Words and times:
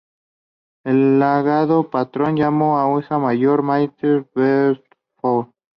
Halagado, 0.83 1.91
Paton 1.91 2.35
llamó 2.35 2.79
a 2.79 2.99
hija 2.99 3.19
mayor 3.19 3.61
Myrtle 3.61 4.27
Beaufort. 4.33 5.51